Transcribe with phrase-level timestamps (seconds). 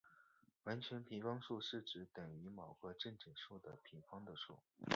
[0.63, 4.57] 完全平方数是指等于某个正整数的平方的数。